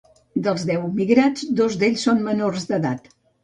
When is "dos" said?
1.61-1.79